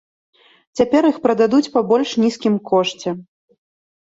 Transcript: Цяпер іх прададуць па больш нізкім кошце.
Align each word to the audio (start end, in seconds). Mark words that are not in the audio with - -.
Цяпер 0.79 1.01
іх 1.11 1.19
прададуць 1.25 1.71
па 1.75 1.83
больш 1.93 2.15
нізкім 2.23 2.57
кошце. 2.71 3.09